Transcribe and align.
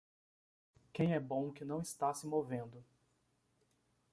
Quem 0.93 1.13
é 1.13 1.19
bom 1.19 1.51
que 1.51 1.63
não 1.63 1.79
está 1.79 2.11
se 2.11 2.25
movendo. 2.25 2.83